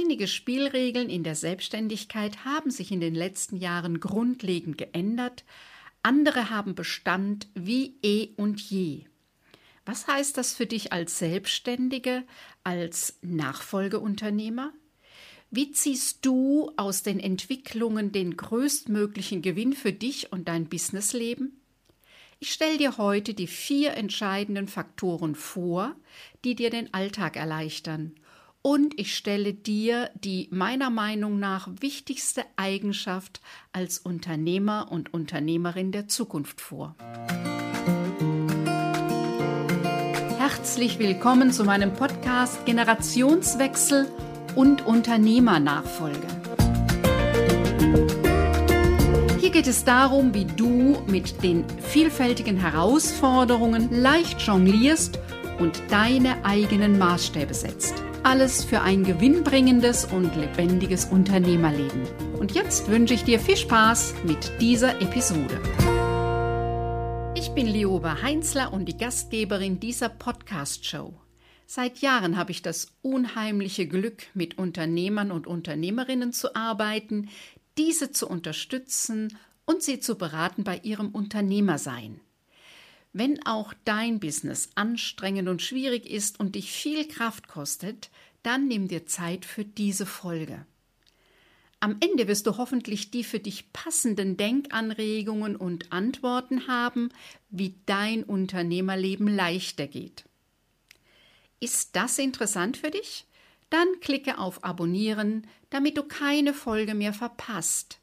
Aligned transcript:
Einige 0.00 0.28
Spielregeln 0.28 1.10
in 1.10 1.24
der 1.24 1.34
Selbstständigkeit 1.34 2.44
haben 2.44 2.70
sich 2.70 2.92
in 2.92 3.00
den 3.00 3.16
letzten 3.16 3.56
Jahren 3.56 3.98
grundlegend 3.98 4.78
geändert, 4.78 5.44
andere 6.02 6.50
haben 6.50 6.76
Bestand 6.76 7.48
wie 7.54 7.96
eh 8.02 8.28
und 8.36 8.60
je. 8.60 9.06
Was 9.84 10.06
heißt 10.06 10.36
das 10.36 10.54
für 10.54 10.66
dich 10.66 10.92
als 10.92 11.18
Selbstständige, 11.18 12.22
als 12.62 13.18
Nachfolgeunternehmer? 13.22 14.72
Wie 15.50 15.72
ziehst 15.72 16.24
du 16.24 16.70
aus 16.76 17.02
den 17.02 17.18
Entwicklungen 17.18 18.12
den 18.12 18.36
größtmöglichen 18.36 19.42
Gewinn 19.42 19.72
für 19.72 19.92
dich 19.92 20.30
und 20.30 20.46
dein 20.46 20.68
Businessleben? 20.68 21.60
Ich 22.38 22.52
stelle 22.52 22.78
dir 22.78 22.98
heute 22.98 23.34
die 23.34 23.48
vier 23.48 23.94
entscheidenden 23.94 24.68
Faktoren 24.68 25.34
vor, 25.34 25.96
die 26.44 26.54
dir 26.54 26.70
den 26.70 26.94
Alltag 26.94 27.34
erleichtern. 27.36 28.14
Und 28.70 29.00
ich 29.00 29.16
stelle 29.16 29.54
dir 29.54 30.10
die 30.22 30.46
meiner 30.50 30.90
Meinung 30.90 31.38
nach 31.38 31.70
wichtigste 31.80 32.44
Eigenschaft 32.56 33.40
als 33.72 33.96
Unternehmer 33.96 34.88
und 34.90 35.14
Unternehmerin 35.14 35.90
der 35.90 36.06
Zukunft 36.06 36.60
vor. 36.60 36.94
Herzlich 40.36 40.98
willkommen 40.98 41.50
zu 41.50 41.64
meinem 41.64 41.94
Podcast 41.94 42.66
Generationswechsel 42.66 44.06
und 44.54 44.84
Unternehmernachfolge. 44.84 46.28
Hier 49.40 49.50
geht 49.50 49.66
es 49.66 49.84
darum, 49.84 50.34
wie 50.34 50.44
du 50.44 51.02
mit 51.06 51.42
den 51.42 51.64
vielfältigen 51.80 52.58
Herausforderungen 52.58 53.88
leicht 53.90 54.42
jonglierst 54.42 55.18
und 55.58 55.80
deine 55.88 56.44
eigenen 56.44 56.98
Maßstäbe 56.98 57.54
setzt. 57.54 58.04
Alles 58.28 58.62
für 58.62 58.82
ein 58.82 59.04
gewinnbringendes 59.04 60.04
und 60.04 60.36
lebendiges 60.36 61.06
Unternehmerleben. 61.06 62.02
Und 62.38 62.52
jetzt 62.52 62.88
wünsche 62.88 63.14
ich 63.14 63.24
dir 63.24 63.40
viel 63.40 63.56
Spaß 63.56 64.16
mit 64.24 64.52
dieser 64.60 65.00
Episode. 65.00 65.58
Ich 67.34 67.48
bin 67.54 67.66
Lioba 67.66 68.20
Heinzler 68.20 68.70
und 68.74 68.84
die 68.84 68.98
Gastgeberin 68.98 69.80
dieser 69.80 70.10
Podcast-Show. 70.10 71.14
Seit 71.64 72.00
Jahren 72.00 72.36
habe 72.36 72.50
ich 72.50 72.60
das 72.60 72.88
unheimliche 73.00 73.86
Glück, 73.86 74.24
mit 74.34 74.58
Unternehmern 74.58 75.30
und 75.30 75.46
Unternehmerinnen 75.46 76.34
zu 76.34 76.54
arbeiten, 76.54 77.30
diese 77.78 78.10
zu 78.10 78.28
unterstützen 78.28 79.38
und 79.64 79.82
sie 79.82 80.00
zu 80.00 80.18
beraten 80.18 80.64
bei 80.64 80.78
ihrem 80.82 81.08
Unternehmersein. 81.12 82.20
Wenn 83.14 83.44
auch 83.46 83.72
dein 83.84 84.20
Business 84.20 84.68
anstrengend 84.74 85.48
und 85.48 85.62
schwierig 85.62 86.08
ist 86.08 86.38
und 86.38 86.54
dich 86.54 86.70
viel 86.70 87.08
Kraft 87.08 87.48
kostet, 87.48 88.10
dann 88.42 88.68
nimm 88.68 88.88
dir 88.88 89.06
Zeit 89.06 89.44
für 89.44 89.64
diese 89.64 90.06
Folge. 90.06 90.66
Am 91.80 91.96
Ende 92.00 92.26
wirst 92.26 92.46
du 92.46 92.56
hoffentlich 92.56 93.10
die 93.12 93.22
für 93.22 93.38
dich 93.38 93.72
passenden 93.72 94.36
Denkanregungen 94.36 95.54
und 95.54 95.92
Antworten 95.92 96.66
haben, 96.66 97.10
wie 97.50 97.76
dein 97.86 98.24
Unternehmerleben 98.24 99.28
leichter 99.28 99.86
geht. 99.86 100.24
Ist 101.60 101.94
das 101.94 102.18
interessant 102.18 102.76
für 102.76 102.90
dich? 102.90 103.26
Dann 103.70 104.00
klicke 104.00 104.38
auf 104.38 104.64
Abonnieren, 104.64 105.46
damit 105.70 105.96
du 105.96 106.02
keine 106.02 106.54
Folge 106.54 106.94
mehr 106.94 107.12
verpasst. 107.12 108.00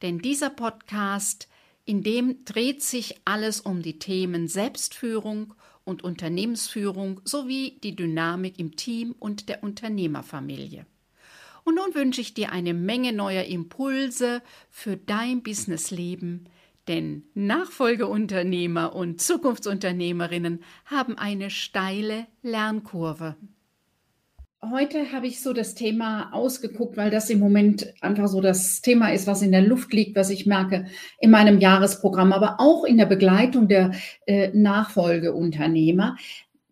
Denn 0.00 0.18
dieser 0.18 0.50
Podcast, 0.50 1.48
in 1.84 2.02
dem 2.02 2.44
dreht 2.44 2.82
sich 2.82 3.20
alles 3.24 3.60
um 3.60 3.82
die 3.82 3.98
Themen 3.98 4.48
Selbstführung 4.48 5.54
und 5.84 6.04
Unternehmensführung 6.04 7.20
sowie 7.24 7.78
die 7.82 7.96
Dynamik 7.96 8.58
im 8.58 8.76
Team 8.76 9.14
und 9.18 9.48
der 9.48 9.62
Unternehmerfamilie. 9.62 10.86
Und 11.64 11.76
nun 11.76 11.94
wünsche 11.94 12.20
ich 12.20 12.34
dir 12.34 12.52
eine 12.52 12.74
Menge 12.74 13.12
neuer 13.12 13.44
Impulse 13.44 14.42
für 14.70 14.96
dein 14.96 15.42
Businessleben, 15.42 16.48
denn 16.88 17.24
Nachfolgeunternehmer 17.34 18.94
und 18.94 19.20
Zukunftsunternehmerinnen 19.20 20.64
haben 20.86 21.16
eine 21.16 21.50
steile 21.50 22.26
Lernkurve. 22.42 23.36
Heute 24.70 25.10
habe 25.10 25.26
ich 25.26 25.42
so 25.42 25.52
das 25.52 25.74
Thema 25.74 26.32
ausgeguckt, 26.32 26.96
weil 26.96 27.10
das 27.10 27.28
im 27.30 27.40
Moment 27.40 27.92
einfach 28.00 28.28
so 28.28 28.40
das 28.40 28.80
Thema 28.80 29.12
ist, 29.12 29.26
was 29.26 29.42
in 29.42 29.50
der 29.50 29.62
Luft 29.62 29.92
liegt, 29.92 30.14
was 30.14 30.30
ich 30.30 30.46
merke 30.46 30.86
in 31.18 31.32
meinem 31.32 31.58
Jahresprogramm, 31.58 32.32
aber 32.32 32.60
auch 32.60 32.84
in 32.84 32.96
der 32.96 33.06
Begleitung 33.06 33.66
der 33.66 33.90
äh, 34.24 34.52
Nachfolgeunternehmer 34.54 36.16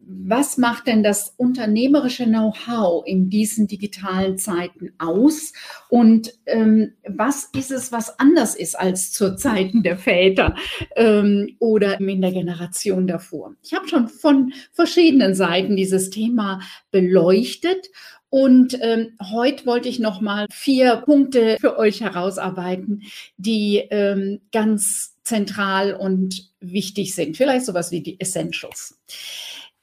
was 0.02 0.56
macht 0.56 0.86
denn 0.86 1.02
das 1.02 1.34
unternehmerische 1.36 2.24
Know-how 2.24 3.06
in 3.06 3.30
diesen 3.30 3.66
digitalen 3.66 4.38
Zeiten 4.38 4.92
aus? 4.98 5.52
Und 5.88 6.32
ähm, 6.46 6.94
was 7.06 7.50
ist 7.56 7.70
es, 7.70 7.92
was 7.92 8.18
anders 8.18 8.54
ist 8.54 8.78
als 8.78 9.12
zu 9.12 9.36
Zeiten 9.36 9.82
der 9.82 9.96
Väter 9.96 10.56
ähm, 10.96 11.56
oder 11.58 12.00
in 12.00 12.20
der 12.20 12.32
Generation 12.32 13.06
davor? 13.06 13.54
Ich 13.62 13.74
habe 13.74 13.88
schon 13.88 14.08
von 14.08 14.52
verschiedenen 14.72 15.34
Seiten 15.34 15.76
dieses 15.76 16.10
Thema 16.10 16.60
beleuchtet 16.90 17.88
und 18.30 18.78
ähm, 18.80 19.16
heute 19.32 19.66
wollte 19.66 19.88
ich 19.88 19.98
noch 19.98 20.20
mal 20.20 20.46
vier 20.52 21.02
Punkte 21.04 21.56
für 21.60 21.78
euch 21.78 22.00
herausarbeiten, 22.00 23.02
die 23.36 23.78
ähm, 23.90 24.40
ganz 24.52 25.16
zentral 25.24 25.94
und 25.94 26.48
wichtig 26.60 27.14
sind. 27.14 27.36
Vielleicht 27.36 27.66
sowas 27.66 27.90
wie 27.90 28.02
die 28.02 28.20
Essentials. 28.20 28.98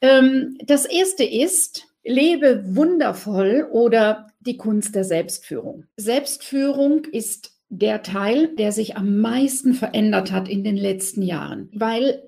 Ähm, 0.00 0.56
das 0.64 0.84
erste 0.84 1.24
ist, 1.24 1.86
lebe 2.04 2.64
wundervoll 2.74 3.68
oder 3.70 4.28
die 4.40 4.56
Kunst 4.56 4.94
der 4.94 5.04
Selbstführung. 5.04 5.84
Selbstführung 5.96 7.04
ist 7.04 7.52
der 7.68 8.02
Teil, 8.02 8.54
der 8.56 8.72
sich 8.72 8.96
am 8.96 9.18
meisten 9.18 9.74
verändert 9.74 10.32
hat 10.32 10.48
in 10.48 10.64
den 10.64 10.76
letzten 10.76 11.22
Jahren, 11.22 11.68
weil 11.72 12.22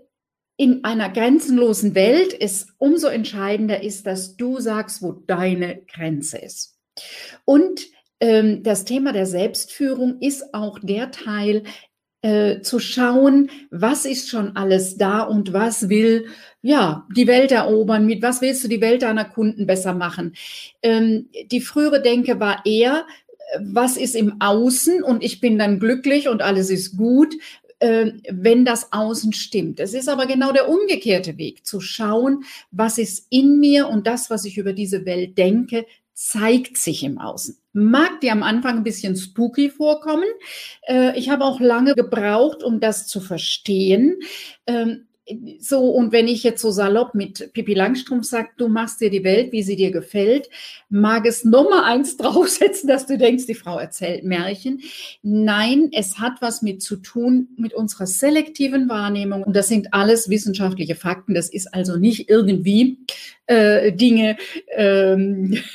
in 0.57 0.85
einer 0.85 1.09
grenzenlosen 1.09 1.95
Welt 1.95 2.37
es 2.39 2.67
umso 2.77 3.09
entscheidender 3.09 3.83
ist, 3.83 4.07
dass 4.07 4.37
du 4.37 4.61
sagst, 4.61 5.01
wo 5.01 5.13
deine 5.13 5.81
Grenze 5.87 6.37
ist. 6.37 6.77
Und 7.47 7.81
ähm, 8.21 8.63
das 8.63 8.85
Thema 8.85 9.13
der 9.13 9.25
Selbstführung 9.25 10.21
ist 10.21 10.53
auch 10.53 10.79
der 10.79 11.11
Teil, 11.11 11.63
äh, 12.23 12.61
zu 12.61 12.79
schauen, 12.79 13.51
was 13.71 14.05
ist 14.05 14.29
schon 14.29 14.57
alles 14.57 14.97
da 14.97 15.23
und 15.23 15.53
was 15.53 15.89
will 15.89 16.27
ja 16.63 17.07
die 17.17 17.27
Welt 17.27 17.53
erobern, 17.53 18.07
mit 18.07 18.23
was 18.23 18.43
willst 18.43 18.63
du 18.65 18.69
die 18.69 18.81
Welt 18.81 19.03
deiner 19.03 19.25
Kunden 19.25 19.67
besser 19.67 19.95
machen. 19.95 20.35
Ähm, 20.83 21.29
die 21.51 21.61
frühere 21.61 22.03
Denke 22.03 22.39
war 22.39 22.67
eher, 22.67 23.07
was 23.61 23.97
ist 23.97 24.15
im 24.15 24.41
Außen 24.41 25.03
und 25.03 25.25
ich 25.25 25.41
bin 25.41 25.59
dann 25.59 25.81
glücklich 25.81 26.29
und 26.29 26.43
alles 26.43 26.71
ist 26.71 26.97
gut, 26.97 27.35
äh, 27.81 28.13
wenn 28.31 28.65
das 28.65 28.93
Außen 28.93 29.33
stimmt. 29.33 29.81
Es 29.81 29.95
ist 29.95 30.09
aber 30.09 30.27
genau 30.27 30.53
der 30.53 30.69
umgekehrte 30.69 31.39
Weg, 31.39 31.67
zu 31.67 31.81
schauen, 31.81 32.45
was 32.71 32.99
ist 32.99 33.27
in 33.31 33.59
mir 33.59 33.89
und 33.89 34.07
das, 34.07 34.31
was 34.31 34.45
ich 34.45 34.59
über 34.59 34.73
diese 34.73 35.07
Welt 35.07 35.39
denke, 35.39 35.87
zeigt 36.15 36.77
sich 36.77 37.03
im 37.03 37.19
Außen. 37.19 37.57
Mag 37.73 38.21
dir 38.21 38.33
am 38.33 38.43
Anfang 38.43 38.79
ein 38.79 38.85
bisschen 38.85 39.17
spooky 39.17 39.71
vorkommen. 39.71 40.27
Äh, 40.83 41.19
ich 41.19 41.29
habe 41.31 41.45
auch 41.45 41.61
lange 41.61 41.95
gebraucht, 41.95 42.63
um 42.63 42.81
das 42.81 43.07
zu 43.07 43.21
verstehen. 43.21 44.19
Ähm, 44.67 45.07
so, 45.61 45.91
und 45.91 46.13
wenn 46.13 46.29
ich 46.29 46.43
jetzt 46.43 46.61
so 46.61 46.71
salopp 46.71 47.15
mit 47.15 47.53
Pippi 47.53 47.75
Langstrumpf 47.75 48.25
sage, 48.25 48.49
du 48.57 48.69
machst 48.69 49.01
dir 49.01 49.11
die 49.11 49.25
Welt, 49.25 49.53
wie 49.53 49.63
sie 49.63 49.77
dir 49.77 49.91
gefällt, 49.91 50.49
mag 50.89 51.27
es 51.27 51.45
Nummer 51.45 51.85
eins 51.85 52.17
draufsetzen, 52.17 52.89
dass 52.89 53.07
du 53.07 53.17
denkst, 53.17 53.47
die 53.47 53.55
Frau 53.55 53.79
erzählt 53.79 54.25
Märchen. 54.25 54.83
Nein, 55.23 55.91
es 55.93 56.19
hat 56.19 56.41
was 56.41 56.63
mit 56.63 56.83
zu 56.83 56.97
tun 56.97 57.49
mit 57.57 57.75
unserer 57.75 58.07
selektiven 58.07 58.89
Wahrnehmung. 58.89 59.43
Und 59.45 59.55
das 59.55 59.69
sind 59.69 59.95
alles 59.95 60.29
wissenschaftliche 60.29 60.97
Fakten. 60.97 61.35
Das 61.35 61.49
ist 61.49 61.73
also 61.73 61.97
nicht 61.97 62.29
irgendwie 62.29 62.99
äh, 63.47 63.93
Dinge, 63.93 64.37
ähm, 64.75 65.59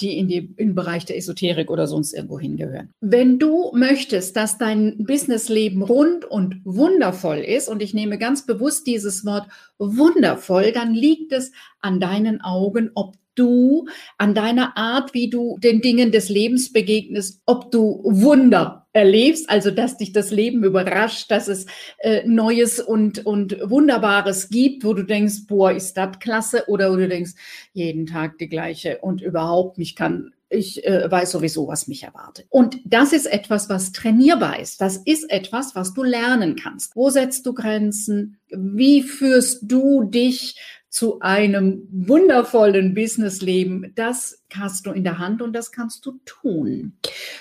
die 0.00 0.18
in, 0.18 0.28
die, 0.28 0.54
in 0.56 0.68
den 0.68 0.74
Bereich 0.74 1.04
der 1.04 1.16
Esoterik 1.16 1.70
oder 1.70 1.86
sonst 1.86 2.12
irgendwo 2.12 2.38
hingehören. 2.38 2.92
Wenn 3.00 3.38
du 3.38 3.72
möchtest, 3.74 4.36
dass 4.36 4.58
dein 4.58 5.04
Businessleben 5.04 5.82
rund 5.82 6.24
und 6.24 6.60
wundervoll 6.64 7.38
ist, 7.38 7.68
und 7.68 7.82
ich 7.82 7.94
nehme 7.94 8.18
ganz 8.18 8.46
bewusst 8.46 8.86
dieses 8.86 9.24
Wort 9.24 9.48
wundervoll, 9.78 10.72
dann 10.72 10.94
liegt 10.94 11.32
es 11.32 11.52
an 11.80 12.00
deinen 12.00 12.40
Augen, 12.40 12.90
ob 12.94 13.16
du 13.34 13.86
an 14.18 14.34
deiner 14.34 14.76
Art, 14.76 15.14
wie 15.14 15.30
du 15.30 15.58
den 15.58 15.80
Dingen 15.80 16.12
des 16.12 16.28
Lebens 16.28 16.72
begegnest, 16.72 17.42
ob 17.46 17.70
du 17.70 18.00
Wunder 18.04 18.86
erlebst, 18.92 19.48
also 19.48 19.70
dass 19.70 19.96
dich 19.96 20.12
das 20.12 20.30
Leben 20.30 20.64
überrascht, 20.64 21.30
dass 21.30 21.48
es 21.48 21.66
äh, 21.98 22.26
Neues 22.26 22.80
und, 22.80 23.24
und 23.24 23.56
Wunderbares 23.62 24.48
gibt, 24.48 24.84
wo 24.84 24.94
du 24.94 25.04
denkst, 25.04 25.46
boah, 25.46 25.70
ist 25.72 25.94
das 25.94 26.18
klasse, 26.18 26.64
oder 26.66 26.90
wo 26.90 26.96
du 26.96 27.08
denkst, 27.08 27.32
jeden 27.72 28.06
Tag 28.06 28.38
die 28.38 28.48
gleiche 28.48 28.98
und 28.98 29.22
überhaupt 29.22 29.78
mich 29.78 29.94
kann 29.94 30.32
ich 30.50 30.84
äh, 30.84 31.10
weiß 31.10 31.30
sowieso, 31.30 31.68
was 31.68 31.88
mich 31.88 32.02
erwartet. 32.02 32.46
Und 32.50 32.80
das 32.84 33.12
ist 33.12 33.26
etwas, 33.26 33.68
was 33.68 33.92
trainierbar 33.92 34.58
ist. 34.58 34.80
Das 34.80 34.96
ist 34.98 35.30
etwas, 35.30 35.74
was 35.74 35.94
du 35.94 36.02
lernen 36.02 36.56
kannst. 36.56 36.96
Wo 36.96 37.08
setzt 37.08 37.46
du 37.46 37.54
Grenzen? 37.54 38.38
Wie 38.48 39.02
führst 39.02 39.60
du 39.62 40.02
dich 40.02 40.56
zu 40.90 41.20
einem 41.20 41.86
wundervollen 41.92 42.94
Businessleben, 42.94 43.92
das 43.94 44.42
hast 44.52 44.86
du 44.86 44.90
in 44.90 45.04
der 45.04 45.18
Hand 45.18 45.40
und 45.40 45.52
das 45.52 45.70
kannst 45.70 46.04
du 46.04 46.18
tun. 46.24 46.98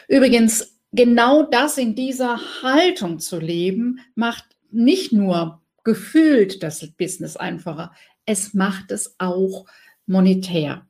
Übrigens, 0.08 0.80
genau 0.92 1.44
das 1.44 1.80
in 1.80 1.96
dieser 1.96 2.40
Haltung 2.62 3.18
zu 3.18 3.40
leben, 3.40 4.02
macht 4.14 4.46
nicht 4.70 5.12
nur 5.14 5.64
gefühlt 5.84 6.62
das 6.62 6.86
Business 6.92 7.38
einfacher, 7.38 7.92
es 8.28 8.54
macht 8.54 8.92
es 8.92 9.16
auch 9.18 9.66
monetär 10.06 10.86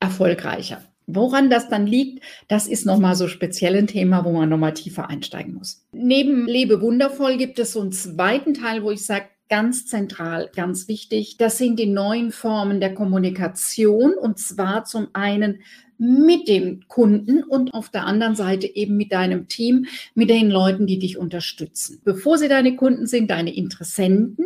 erfolgreicher. 0.00 0.82
Woran 1.10 1.48
das 1.48 1.70
dann 1.70 1.86
liegt, 1.86 2.22
das 2.48 2.68
ist 2.68 2.84
nochmal 2.84 3.16
so 3.16 3.28
speziell 3.28 3.74
ein 3.76 3.86
Thema, 3.86 4.26
wo 4.26 4.32
man 4.32 4.50
nochmal 4.50 4.74
tiefer 4.74 5.08
einsteigen 5.08 5.54
muss. 5.54 5.82
Neben 5.90 6.46
Lebe 6.46 6.82
wundervoll 6.82 7.38
gibt 7.38 7.58
es 7.58 7.72
so 7.72 7.80
einen 7.80 7.92
zweiten 7.92 8.52
Teil, 8.52 8.82
wo 8.82 8.90
ich 8.90 9.04
sage, 9.04 9.24
ganz 9.48 9.86
zentral, 9.86 10.50
ganz 10.54 10.86
wichtig, 10.86 11.38
das 11.38 11.56
sind 11.56 11.78
die 11.78 11.86
neuen 11.86 12.30
Formen 12.30 12.80
der 12.80 12.94
Kommunikation 12.94 14.12
und 14.12 14.38
zwar 14.38 14.84
zum 14.84 15.08
einen 15.14 15.60
mit 15.96 16.46
dem 16.46 16.86
Kunden 16.86 17.42
und 17.42 17.74
auf 17.74 17.88
der 17.88 18.06
anderen 18.06 18.36
Seite 18.36 18.68
eben 18.68 18.96
mit 18.96 19.10
deinem 19.10 19.48
Team, 19.48 19.86
mit 20.14 20.30
den 20.30 20.48
Leuten, 20.48 20.86
die 20.86 20.98
dich 20.98 21.18
unterstützen. 21.18 22.00
Bevor 22.04 22.38
sie 22.38 22.48
deine 22.48 22.76
Kunden 22.76 23.06
sind, 23.06 23.30
deine 23.30 23.54
Interessenten, 23.54 24.44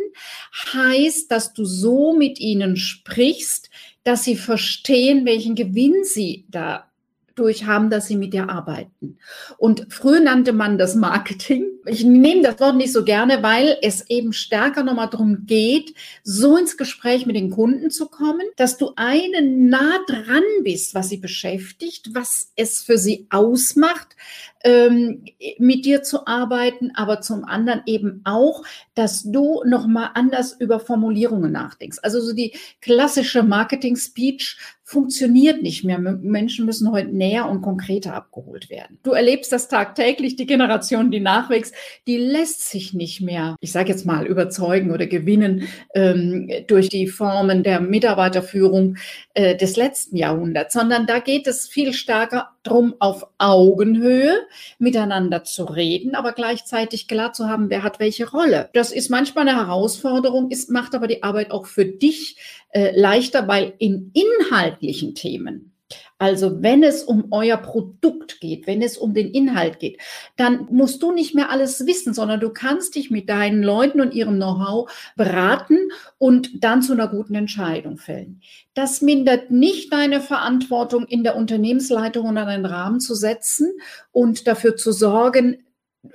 heißt, 0.73 1.29
dass 1.29 1.53
du 1.53 1.63
so 1.63 2.13
mit 2.13 2.39
ihnen 2.39 2.75
sprichst, 2.75 3.69
dass 4.03 4.23
sie 4.23 4.35
verstehen, 4.35 5.25
welchen 5.25 5.55
Gewinn 5.55 6.03
sie 6.03 6.45
da 6.49 6.89
durch 7.35 7.65
haben, 7.65 7.89
dass 7.89 8.07
sie 8.07 8.15
mit 8.15 8.33
dir 8.33 8.49
arbeiten. 8.49 9.17
Und 9.57 9.87
früher 9.89 10.19
nannte 10.19 10.53
man 10.53 10.77
das 10.77 10.95
Marketing. 10.95 11.65
Ich 11.85 12.03
nehme 12.03 12.41
das 12.41 12.59
Wort 12.59 12.75
nicht 12.75 12.93
so 12.93 13.03
gerne, 13.03 13.43
weil 13.43 13.77
es 13.81 14.09
eben 14.09 14.31
stärker 14.31 14.83
nochmal 14.83 15.09
darum 15.09 15.45
geht, 15.45 15.93
so 16.23 16.55
ins 16.55 16.77
Gespräch 16.77 17.25
mit 17.25 17.35
den 17.35 17.49
Kunden 17.49 17.91
zu 17.91 18.07
kommen, 18.07 18.45
dass 18.55 18.77
du 18.77 18.91
einen 18.95 19.67
nah 19.67 19.99
dran 20.07 20.43
bist, 20.63 20.95
was 20.95 21.09
sie 21.09 21.17
beschäftigt, 21.17 22.13
was 22.13 22.51
es 22.55 22.83
für 22.83 22.97
sie 22.97 23.27
ausmacht, 23.29 24.15
ähm, 24.63 25.25
mit 25.57 25.85
dir 25.85 26.03
zu 26.03 26.25
arbeiten, 26.25 26.91
aber 26.95 27.19
zum 27.21 27.43
anderen 27.43 27.81
eben 27.85 28.21
auch, 28.23 28.63
dass 28.95 29.23
du 29.23 29.61
nochmal 29.65 30.11
anders 30.13 30.53
über 30.57 30.79
Formulierungen 30.79 31.51
nachdenkst. 31.51 31.99
Also 32.01 32.21
so 32.21 32.33
die 32.33 32.53
klassische 32.79 33.43
Marketing-Speech 33.43 34.57
funktioniert 34.85 35.61
nicht 35.61 35.83
mehr. 35.83 35.97
Menschen 35.97 36.65
müssen 36.65 36.91
heute 36.91 37.09
näher 37.09 37.49
und 37.49 37.61
konkreter 37.61 38.13
abgeholt 38.13 38.69
werden. 38.69 38.99
Du 39.03 39.11
erlebst 39.11 39.51
das 39.51 39.67
tagtäglich, 39.67 40.35
die 40.35 40.45
Generation, 40.45 41.09
die 41.09 41.19
nachwächst, 41.19 41.72
die 42.07 42.17
lässt 42.17 42.69
sich 42.69 42.93
nicht 42.93 43.21
mehr, 43.21 43.55
ich 43.59 43.71
sage 43.71 43.89
jetzt 43.89 44.05
mal, 44.05 44.25
überzeugen 44.25 44.91
oder 44.91 45.07
gewinnen 45.07 45.67
ähm, 45.93 46.49
durch 46.67 46.89
die 46.89 47.07
Formen 47.07 47.63
der 47.63 47.79
Mitarbeiterführung 47.79 48.97
äh, 49.33 49.55
des 49.55 49.75
letzten 49.75 50.17
Jahrhunderts, 50.17 50.73
sondern 50.73 51.05
da 51.05 51.19
geht 51.19 51.47
es 51.47 51.67
viel 51.67 51.93
stärker 51.93 52.49
drum, 52.63 52.95
auf 52.99 53.27
Augenhöhe 53.37 54.39
miteinander 54.79 55.43
zu 55.43 55.65
reden, 55.65 56.15
aber 56.15 56.31
gleichzeitig 56.31 57.07
klar 57.07 57.33
zu 57.33 57.47
haben, 57.49 57.69
wer 57.69 57.83
hat 57.83 57.99
welche 57.99 58.29
Rolle. 58.29 58.69
Das 58.73 58.91
ist 58.91 59.09
manchmal 59.09 59.47
eine 59.47 59.57
Herausforderung, 59.57 60.49
ist, 60.49 60.69
macht 60.69 60.95
aber 60.95 61.07
die 61.07 61.23
Arbeit 61.23 61.51
auch 61.51 61.65
für 61.65 61.85
dich 61.85 62.37
äh, 62.69 62.97
leichter, 62.99 63.47
weil 63.47 63.73
in 63.79 64.11
inhaltlichen 64.13 65.15
Themen 65.15 65.72
also 66.17 66.61
wenn 66.61 66.83
es 66.83 67.03
um 67.03 67.27
euer 67.31 67.57
Produkt 67.57 68.39
geht, 68.39 68.67
wenn 68.67 68.81
es 68.81 68.97
um 68.97 69.13
den 69.13 69.31
Inhalt 69.31 69.79
geht, 69.79 69.99
dann 70.37 70.67
musst 70.71 71.01
du 71.03 71.11
nicht 71.11 71.35
mehr 71.35 71.49
alles 71.49 71.85
wissen, 71.85 72.13
sondern 72.13 72.39
du 72.39 72.49
kannst 72.49 72.95
dich 72.95 73.11
mit 73.11 73.29
deinen 73.29 73.63
Leuten 73.63 73.99
und 73.99 74.13
ihrem 74.13 74.35
Know-how 74.35 74.91
beraten 75.15 75.77
und 76.17 76.63
dann 76.63 76.81
zu 76.81 76.93
einer 76.93 77.07
guten 77.07 77.35
Entscheidung 77.35 77.97
fällen. 77.97 78.41
Das 78.73 79.01
mindert 79.01 79.51
nicht 79.51 79.91
deine 79.91 80.21
Verantwortung 80.21 81.05
in 81.05 81.23
der 81.23 81.35
Unternehmensleitung 81.35 82.25
und 82.25 82.37
einen 82.37 82.65
Rahmen 82.65 82.99
zu 82.99 83.15
setzen 83.15 83.71
und 84.11 84.47
dafür 84.47 84.75
zu 84.75 84.91
sorgen, 84.91 85.63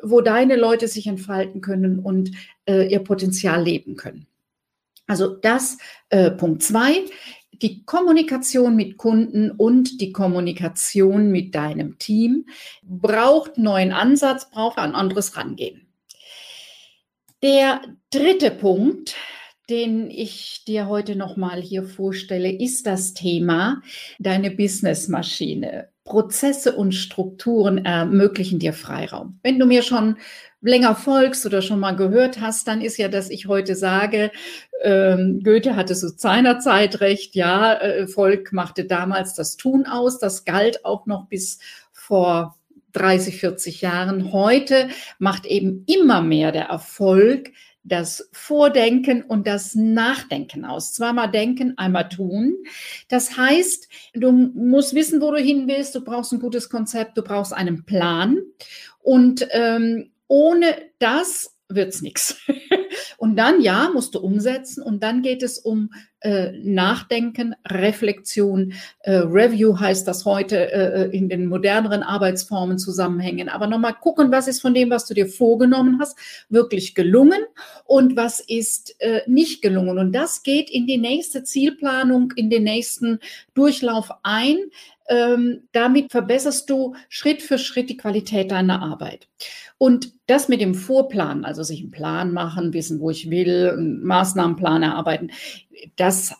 wo 0.02 0.20
deine 0.20 0.56
Leute 0.56 0.88
sich 0.88 1.06
entfalten 1.06 1.60
können 1.60 1.98
und 1.98 2.32
äh, 2.66 2.86
ihr 2.90 3.00
Potenzial 3.00 3.62
leben 3.62 3.96
können. 3.96 4.26
Also 5.06 5.28
das 5.34 5.78
äh, 6.10 6.30
Punkt 6.30 6.62
zwei 6.62 7.04
die 7.52 7.84
Kommunikation 7.84 8.76
mit 8.76 8.96
Kunden 8.96 9.50
und 9.50 10.00
die 10.00 10.12
Kommunikation 10.12 11.30
mit 11.30 11.54
deinem 11.54 11.98
Team 11.98 12.46
braucht 12.82 13.58
neuen 13.58 13.92
Ansatz, 13.92 14.50
braucht 14.50 14.78
ein 14.78 14.94
anderes 14.94 15.36
Rangehen. 15.36 15.88
Der 17.42 17.80
dritte 18.10 18.50
Punkt, 18.50 19.14
den 19.70 20.10
ich 20.10 20.64
dir 20.66 20.88
heute 20.88 21.14
nochmal 21.14 21.60
hier 21.60 21.84
vorstelle, 21.84 22.50
ist 22.50 22.86
das 22.86 23.14
Thema 23.14 23.82
deine 24.18 24.50
Businessmaschine. 24.50 25.88
Prozesse 26.04 26.74
und 26.74 26.92
Strukturen 26.92 27.84
ermöglichen 27.84 28.58
dir 28.58 28.72
Freiraum. 28.72 29.38
Wenn 29.42 29.58
du 29.58 29.66
mir 29.66 29.82
schon 29.82 30.16
länger 30.60 30.94
folgst 30.94 31.46
oder 31.46 31.62
schon 31.62 31.80
mal 31.80 31.96
gehört 31.96 32.40
hast, 32.40 32.66
dann 32.66 32.80
ist 32.80 32.96
ja, 32.96 33.08
dass 33.08 33.30
ich 33.30 33.46
heute 33.46 33.74
sage, 33.76 34.30
ähm, 34.82 35.40
Goethe 35.44 35.76
hatte 35.76 35.94
so 35.94 36.08
seinerzeit 36.08 37.00
recht, 37.00 37.34
ja, 37.34 37.74
äh, 37.74 38.06
Volk 38.08 38.52
machte 38.52 38.84
damals 38.84 39.34
das 39.34 39.56
Tun 39.56 39.86
aus, 39.86 40.18
das 40.18 40.44
galt 40.44 40.84
auch 40.84 41.06
noch 41.06 41.26
bis 41.26 41.58
vor 41.92 42.56
30, 42.92 43.36
40 43.38 43.80
Jahren. 43.82 44.32
Heute 44.32 44.88
macht 45.18 45.46
eben 45.46 45.84
immer 45.86 46.22
mehr 46.22 46.52
der 46.52 46.64
Erfolg 46.66 47.52
das 47.84 48.28
Vordenken 48.32 49.22
und 49.22 49.46
das 49.46 49.74
Nachdenken 49.74 50.64
aus. 50.64 50.92
Zweimal 50.92 51.30
denken, 51.30 51.74
einmal 51.78 52.08
tun. 52.08 52.56
Das 53.08 53.36
heißt, 53.36 53.88
du 54.14 54.30
musst 54.32 54.94
wissen, 54.94 55.20
wo 55.20 55.30
du 55.30 55.38
hin 55.38 55.66
willst. 55.68 55.94
Du 55.94 56.04
brauchst 56.04 56.32
ein 56.32 56.40
gutes 56.40 56.68
Konzept, 56.68 57.16
du 57.16 57.22
brauchst 57.22 57.52
einen 57.52 57.84
Plan. 57.84 58.38
Und 59.00 59.46
ähm, 59.52 60.10
ohne 60.28 60.76
das 60.98 61.58
wird's 61.68 62.00
nichts. 62.00 62.40
Und 63.18 63.36
dann, 63.36 63.60
ja, 63.60 63.90
musst 63.92 64.14
du 64.14 64.20
umsetzen. 64.20 64.82
Und 64.82 65.02
dann 65.02 65.22
geht 65.22 65.42
es 65.42 65.58
um 65.58 65.90
äh, 66.20 66.52
Nachdenken, 66.52 67.54
Reflexion. 67.66 68.72
Äh, 69.00 69.16
Review 69.16 69.78
heißt 69.78 70.06
das 70.06 70.24
heute 70.24 70.72
äh, 70.72 71.16
in 71.16 71.28
den 71.28 71.46
moderneren 71.46 72.02
Arbeitsformen 72.02 72.78
zusammenhängen. 72.78 73.48
Aber 73.48 73.66
nochmal 73.66 73.94
gucken, 73.94 74.30
was 74.30 74.48
ist 74.48 74.62
von 74.62 74.72
dem, 74.72 74.90
was 74.90 75.06
du 75.06 75.14
dir 75.14 75.26
vorgenommen 75.26 75.98
hast, 76.00 76.16
wirklich 76.48 76.94
gelungen 76.94 77.40
und 77.84 78.16
was 78.16 78.40
ist 78.40 78.94
äh, 79.00 79.22
nicht 79.26 79.62
gelungen. 79.62 79.98
Und 79.98 80.12
das 80.12 80.42
geht 80.42 80.70
in 80.70 80.86
die 80.86 80.98
nächste 80.98 81.42
Zielplanung, 81.42 82.32
in 82.36 82.50
den 82.50 82.64
nächsten 82.64 83.18
Durchlauf 83.54 84.10
ein. 84.22 84.56
Ähm, 85.10 85.62
damit 85.72 86.12
verbesserst 86.12 86.68
du 86.68 86.94
Schritt 87.08 87.40
für 87.40 87.58
Schritt 87.58 87.88
die 87.88 87.96
Qualität 87.96 88.50
deiner 88.50 88.82
Arbeit. 88.82 89.26
Und 89.78 90.12
das 90.26 90.48
mit 90.48 90.60
dem 90.60 90.74
Vorplan, 90.74 91.44
also 91.44 91.62
sich 91.62 91.80
einen 91.80 91.92
Plan 91.92 92.32
machen, 92.32 92.72
wissen, 92.72 93.00
wo 93.00 93.10
ich 93.10 93.30
will, 93.30 93.70
einen 93.70 94.04
Maßnahmenplan 94.04 94.82
erarbeiten, 94.82 95.30
das 95.96 96.34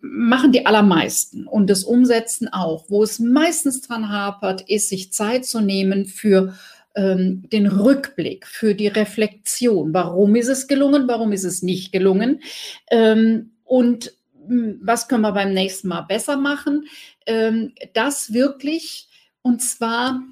machen 0.00 0.50
die 0.50 0.66
allermeisten 0.66 1.46
und 1.46 1.70
das 1.70 1.84
Umsetzen 1.84 2.48
auch. 2.48 2.86
Wo 2.88 3.02
es 3.02 3.20
meistens 3.20 3.82
dran 3.82 4.08
hapert, 4.08 4.68
ist, 4.68 4.88
sich 4.88 5.12
Zeit 5.12 5.44
zu 5.44 5.60
nehmen 5.60 6.06
für 6.06 6.54
ähm, 6.94 7.48
den 7.50 7.66
Rückblick, 7.66 8.46
für 8.46 8.74
die 8.74 8.88
Reflexion. 8.88 9.94
Warum 9.94 10.34
ist 10.34 10.48
es 10.48 10.66
gelungen? 10.66 11.06
Warum 11.06 11.32
ist 11.32 11.44
es 11.44 11.62
nicht 11.62 11.92
gelungen? 11.92 12.42
Ähm, 12.90 13.52
und 13.64 14.12
hm, 14.46 14.80
was 14.82 15.06
können 15.06 15.22
wir 15.22 15.32
beim 15.32 15.54
nächsten 15.54 15.88
Mal 15.88 16.02
besser 16.02 16.36
machen? 16.36 16.86
Ähm, 17.26 17.72
das 17.94 18.32
wirklich 18.32 19.08
und 19.42 19.62
zwar 19.62 20.22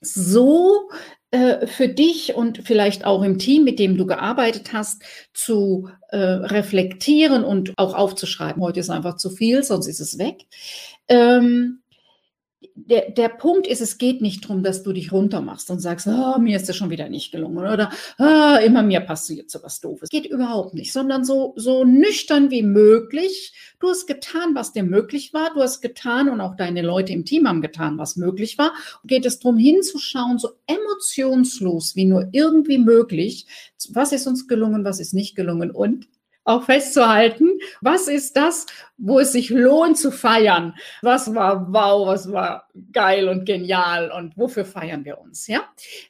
so 0.00 0.90
äh, 1.30 1.66
für 1.66 1.88
dich 1.88 2.34
und 2.34 2.62
vielleicht 2.64 3.04
auch 3.04 3.22
im 3.22 3.38
Team, 3.38 3.64
mit 3.64 3.78
dem 3.78 3.96
du 3.96 4.06
gearbeitet 4.06 4.72
hast, 4.72 5.02
zu 5.34 5.90
äh, 6.08 6.16
reflektieren 6.16 7.44
und 7.44 7.74
auch 7.76 7.94
aufzuschreiben. 7.94 8.62
Heute 8.62 8.80
ist 8.80 8.90
einfach 8.90 9.16
zu 9.16 9.30
viel, 9.30 9.62
sonst 9.62 9.88
ist 9.88 10.00
es 10.00 10.18
weg. 10.18 10.46
Ähm, 11.08 11.80
der, 12.86 13.10
der 13.10 13.28
Punkt 13.28 13.66
ist, 13.66 13.80
es 13.80 13.98
geht 13.98 14.20
nicht 14.20 14.44
darum, 14.44 14.62
dass 14.62 14.82
du 14.82 14.92
dich 14.92 15.12
runtermachst 15.12 15.70
und 15.70 15.80
sagst, 15.80 16.06
oh, 16.06 16.38
mir 16.38 16.56
ist 16.56 16.68
das 16.68 16.76
schon 16.76 16.90
wieder 16.90 17.08
nicht 17.08 17.32
gelungen 17.32 17.58
oder 17.58 17.90
oh, 18.18 18.64
immer 18.64 18.82
mir 18.82 19.00
passiert 19.00 19.50
so 19.50 19.62
was 19.62 19.80
Doofes. 19.80 20.08
Geht 20.08 20.26
überhaupt 20.26 20.74
nicht, 20.74 20.92
sondern 20.92 21.24
so, 21.24 21.54
so 21.56 21.84
nüchtern 21.84 22.50
wie 22.50 22.62
möglich. 22.62 23.52
Du 23.80 23.88
hast 23.88 24.06
getan, 24.06 24.54
was 24.54 24.72
dir 24.72 24.82
möglich 24.82 25.32
war. 25.32 25.52
Du 25.54 25.60
hast 25.60 25.80
getan 25.80 26.28
und 26.28 26.40
auch 26.40 26.56
deine 26.56 26.82
Leute 26.82 27.12
im 27.12 27.24
Team 27.24 27.48
haben 27.48 27.62
getan, 27.62 27.98
was 27.98 28.16
möglich 28.16 28.58
war. 28.58 28.72
Und 29.02 29.08
geht 29.08 29.26
es 29.26 29.38
darum, 29.38 29.58
hinzuschauen, 29.58 30.38
so 30.38 30.50
emotionslos 30.66 31.96
wie 31.96 32.04
nur 32.04 32.28
irgendwie 32.32 32.78
möglich. 32.78 33.46
Was 33.90 34.12
ist 34.12 34.26
uns 34.26 34.48
gelungen, 34.48 34.84
was 34.84 35.00
ist 35.00 35.14
nicht 35.14 35.36
gelungen 35.36 35.70
und 35.70 36.08
auch 36.48 36.64
festzuhalten, 36.64 37.58
was 37.80 38.08
ist 38.08 38.36
das, 38.36 38.66
wo 38.96 39.20
es 39.20 39.32
sich 39.32 39.50
lohnt 39.50 39.98
zu 39.98 40.10
feiern? 40.10 40.74
Was 41.02 41.34
war 41.34 41.72
wow, 41.72 42.06
was 42.06 42.32
war 42.32 42.68
geil 42.92 43.28
und 43.28 43.44
genial 43.44 44.10
und 44.10 44.36
wofür 44.36 44.64
feiern 44.64 45.04
wir 45.04 45.18
uns, 45.20 45.46
ja? 45.46 45.62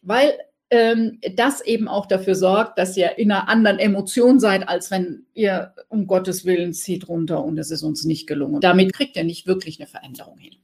Weil 0.02 0.38
ähm, 0.70 1.18
das 1.34 1.60
eben 1.62 1.88
auch 1.88 2.06
dafür 2.06 2.34
sorgt, 2.34 2.78
dass 2.78 2.96
ihr 2.96 3.18
in 3.18 3.32
einer 3.32 3.48
anderen 3.48 3.78
Emotion 3.78 4.38
seid, 4.38 4.68
als 4.68 4.90
wenn 4.90 5.24
ihr 5.34 5.74
um 5.88 6.06
Gottes 6.06 6.44
Willen 6.44 6.74
zieht 6.74 7.08
runter 7.08 7.42
und 7.42 7.58
es 7.58 7.70
ist 7.70 7.82
uns 7.82 8.04
nicht 8.04 8.26
gelungen. 8.26 8.60
Damit 8.60 8.92
kriegt 8.92 9.16
ihr 9.16 9.24
nicht 9.24 9.46
wirklich 9.46 9.80
eine 9.80 9.86
Veränderung 9.86 10.38
hin. 10.38 10.56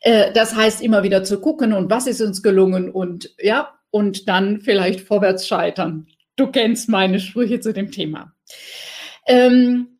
Äh, 0.00 0.32
das 0.32 0.54
heißt, 0.54 0.82
immer 0.82 1.02
wieder 1.02 1.24
zu 1.24 1.40
gucken 1.40 1.72
und 1.72 1.90
was 1.90 2.06
ist 2.06 2.20
uns 2.20 2.42
gelungen 2.42 2.90
und 2.90 3.34
ja, 3.38 3.74
und 3.90 4.28
dann 4.28 4.60
vielleicht 4.60 5.00
vorwärts 5.00 5.46
scheitern. 5.46 6.06
Du 6.36 6.48
kennst 6.48 6.88
meine 6.88 7.20
Sprüche 7.20 7.60
zu 7.60 7.72
dem 7.72 7.90
Thema. 7.90 8.33
Ähm, 9.26 9.98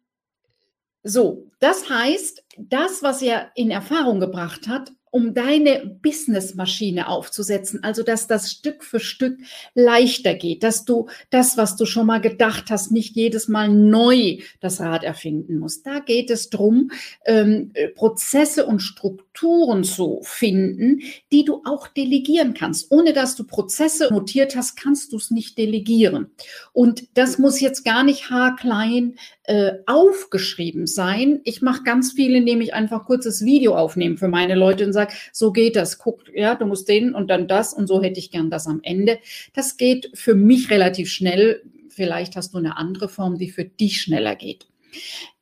so, 1.02 1.50
das 1.60 1.88
heißt, 1.88 2.44
das, 2.56 3.02
was 3.02 3.22
er 3.22 3.50
in 3.54 3.70
Erfahrung 3.70 4.20
gebracht 4.20 4.68
hat, 4.68 4.92
um 5.10 5.32
deine 5.32 5.98
Businessmaschine 6.02 7.08
aufzusetzen, 7.08 7.84
also 7.84 8.02
dass 8.02 8.26
das 8.26 8.50
Stück 8.50 8.82
für 8.82 8.98
Stück 8.98 9.38
leichter 9.74 10.34
geht, 10.34 10.64
dass 10.64 10.84
du 10.84 11.08
das, 11.30 11.56
was 11.56 11.76
du 11.76 11.86
schon 11.86 12.06
mal 12.06 12.20
gedacht 12.20 12.64
hast, 12.68 12.90
nicht 12.90 13.14
jedes 13.14 13.46
Mal 13.46 13.68
neu 13.68 14.38
das 14.60 14.80
Rad 14.80 15.04
erfinden 15.04 15.58
musst. 15.58 15.86
Da 15.86 16.00
geht 16.00 16.30
es 16.30 16.50
drum, 16.50 16.90
ähm, 17.26 17.72
Prozesse 17.94 18.66
und 18.66 18.80
Strukturen 18.80 19.23
zu 19.34 20.20
finden, 20.22 21.00
die 21.32 21.44
du 21.44 21.62
auch 21.64 21.88
delegieren 21.88 22.54
kannst. 22.54 22.90
Ohne 22.90 23.12
dass 23.12 23.34
du 23.34 23.44
Prozesse 23.44 24.08
notiert 24.10 24.56
hast, 24.56 24.76
kannst 24.76 25.12
du 25.12 25.16
es 25.16 25.30
nicht 25.30 25.58
delegieren. 25.58 26.30
Und 26.72 27.08
das 27.14 27.38
muss 27.38 27.60
jetzt 27.60 27.84
gar 27.84 28.04
nicht 28.04 28.30
haarklein 28.30 29.16
äh, 29.42 29.72
aufgeschrieben 29.86 30.86
sein. 30.86 31.40
Ich 31.44 31.62
mache 31.62 31.82
ganz 31.82 32.12
viel, 32.12 32.34
indem 32.36 32.60
ich 32.60 32.74
einfach 32.74 33.04
kurzes 33.04 33.44
Video 33.44 33.76
aufnehme 33.76 34.16
für 34.16 34.28
meine 34.28 34.54
Leute 34.54 34.86
und 34.86 34.92
sage, 34.92 35.12
so 35.32 35.52
geht 35.52 35.76
das. 35.76 35.98
Guck, 35.98 36.22
ja, 36.34 36.54
du 36.54 36.66
musst 36.66 36.88
den 36.88 37.14
und 37.14 37.28
dann 37.28 37.48
das 37.48 37.74
und 37.74 37.88
so 37.88 38.02
hätte 38.02 38.20
ich 38.20 38.30
gern 38.30 38.50
das 38.50 38.66
am 38.66 38.80
Ende. 38.82 39.18
Das 39.52 39.76
geht 39.76 40.10
für 40.14 40.34
mich 40.34 40.70
relativ 40.70 41.10
schnell. 41.10 41.62
Vielleicht 41.88 42.36
hast 42.36 42.54
du 42.54 42.58
eine 42.58 42.76
andere 42.76 43.08
Form, 43.08 43.36
die 43.36 43.50
für 43.50 43.64
dich 43.64 44.00
schneller 44.00 44.36
geht. 44.36 44.66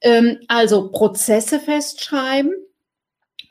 Ähm, 0.01 0.39
also 0.49 0.91
Prozesse 0.91 1.61
festschreiben 1.61 2.53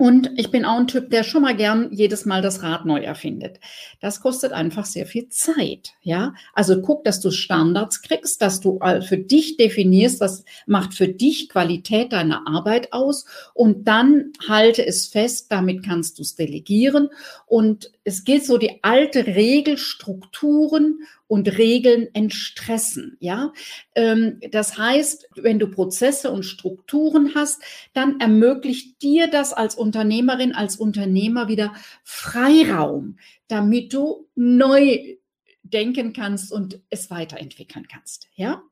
und 0.01 0.31
ich 0.36 0.50
bin 0.50 0.65
auch 0.65 0.79
ein 0.79 0.88
Typ, 0.88 1.12
der 1.12 1.24
schon 1.24 1.43
mal 1.43 1.55
gern 1.55 1.89
jedes 1.91 2.25
Mal 2.25 2.41
das 2.41 2.63
Rad 2.63 2.88
neu 2.88 3.01
erfindet. 3.01 3.60
Das 4.00 4.20
kostet 4.20 4.51
einfach 4.51 4.86
sehr 4.86 5.05
viel 5.05 5.29
Zeit, 5.29 5.91
ja. 6.01 6.34
Also 6.55 6.81
guck, 6.81 7.03
dass 7.03 7.20
du 7.20 7.29
Standards 7.29 8.01
kriegst, 8.01 8.41
dass 8.41 8.62
du 8.62 8.79
äh, 8.81 9.03
für 9.03 9.20
dich 9.20 9.58
definierst, 9.58 10.20
was 10.20 10.43
macht 10.65 10.96
für 10.96 11.08
dich 11.08 11.50
Qualität 11.50 12.13
deiner 12.13 12.48
Arbeit 12.48 12.93
aus 12.93 13.27
und 13.53 13.88
dann 13.88 14.34
halte 14.50 14.84
es 14.84 15.05
fest, 15.05 15.51
damit 15.51 15.86
kannst 15.86 16.17
du 16.17 16.24
es 16.24 16.34
delegieren 16.34 17.10
und 17.46 17.91
es 18.03 18.24
gilt 18.24 18.43
so 18.43 18.58
die 18.58 18.79
alte 18.81 19.27
Regel, 19.27 19.77
Strukturen 19.77 21.01
und 21.31 21.57
Regeln 21.57 22.09
entstressen. 22.13 23.15
Ja, 23.21 23.53
ähm, 23.95 24.41
das 24.51 24.77
heißt, 24.77 25.29
wenn 25.38 25.59
du 25.59 25.67
Prozesse 25.67 26.29
und 26.29 26.43
Strukturen 26.43 27.35
hast, 27.35 27.61
dann 27.93 28.19
ermöglicht 28.19 29.01
dir 29.01 29.29
das 29.29 29.53
als 29.53 29.75
Unternehmerin, 29.75 30.53
als 30.53 30.75
Unternehmer 30.75 31.47
wieder 31.47 31.73
Freiraum, 32.03 33.17
damit 33.47 33.93
du 33.93 34.27
neu 34.35 35.15
denken 35.63 36.11
kannst 36.11 36.51
und 36.51 36.81
es 36.89 37.09
weiterentwickeln 37.09 37.88
kannst. 37.88 38.27
Ja, 38.35 38.63